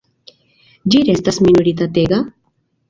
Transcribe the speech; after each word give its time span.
Ĝi 0.95 1.03
restas 1.11 1.39
minoritatega? 1.49 2.23